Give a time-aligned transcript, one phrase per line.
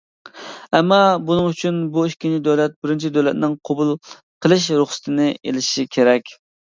[0.77, 3.93] ئەمما بۇنىڭ ئۈچۈن، بۇ ئىككىنچى دۆلەت بىرىنچى دۆلەتنىڭ قوبۇل
[4.47, 6.35] قىلىش رۇخسىتىنى ئېلىشى كېرەك.